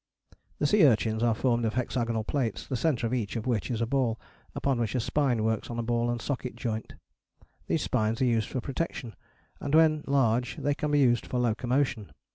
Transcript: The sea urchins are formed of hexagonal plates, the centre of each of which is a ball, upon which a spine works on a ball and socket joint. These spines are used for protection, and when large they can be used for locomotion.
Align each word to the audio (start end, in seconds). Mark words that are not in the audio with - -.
The 0.57 0.65
sea 0.65 0.83
urchins 0.87 1.21
are 1.21 1.35
formed 1.35 1.63
of 1.63 1.75
hexagonal 1.75 2.23
plates, 2.23 2.65
the 2.65 2.75
centre 2.75 3.05
of 3.05 3.13
each 3.13 3.35
of 3.35 3.45
which 3.45 3.69
is 3.69 3.81
a 3.81 3.85
ball, 3.85 4.19
upon 4.55 4.79
which 4.79 4.95
a 4.95 4.99
spine 4.99 5.43
works 5.43 5.69
on 5.69 5.77
a 5.77 5.83
ball 5.83 6.09
and 6.09 6.19
socket 6.19 6.55
joint. 6.55 6.95
These 7.67 7.83
spines 7.83 8.19
are 8.19 8.25
used 8.25 8.49
for 8.49 8.61
protection, 8.61 9.15
and 9.59 9.75
when 9.75 10.03
large 10.07 10.55
they 10.55 10.73
can 10.73 10.89
be 10.89 10.99
used 10.99 11.27
for 11.27 11.37
locomotion. 11.37 12.13